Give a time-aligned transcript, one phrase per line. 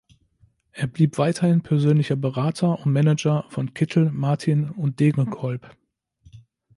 [0.71, 5.77] Er blieb weiterhin persönlicher Berater und Manager von Kittel, Martin und Degenkolb.